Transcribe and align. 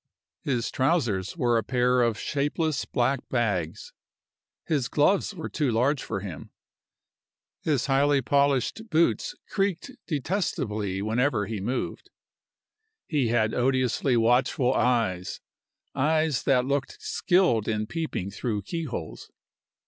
His 0.41 0.71
trousers 0.71 1.37
were 1.37 1.59
a 1.59 1.63
pair 1.63 2.01
of 2.01 2.17
shapeless 2.17 2.85
black 2.85 3.19
bags. 3.29 3.93
His 4.65 4.87
gloves 4.89 5.35
were 5.35 5.47
too 5.47 5.69
large 5.71 6.01
for 6.01 6.21
him. 6.21 6.49
His 7.61 7.85
highly 7.85 8.19
polished 8.23 8.89
boots 8.89 9.35
creaked 9.47 9.91
detestably 10.07 11.03
whenever 11.03 11.45
he 11.45 11.61
moved. 11.61 12.09
He 13.05 13.27
had 13.27 13.53
odiously 13.53 14.17
watchful 14.17 14.73
eyes 14.73 15.39
eyes 15.93 16.41
that 16.45 16.65
looked 16.65 16.99
skilled 16.99 17.67
in 17.67 17.85
peeping 17.85 18.31
through 18.31 18.63
key 18.63 18.85
holes. 18.85 19.29